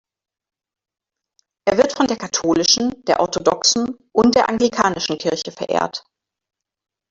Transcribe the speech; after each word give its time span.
Er 1.65 1.77
wird 1.77 1.95
von 1.95 2.07
der 2.07 2.17
katholischen, 2.17 3.03
der 3.05 3.19
orthodoxen 3.19 3.99
und 4.11 4.33
der 4.33 4.49
anglikanischen 4.49 5.19
Kirche 5.19 5.51
verehrt. 5.51 6.03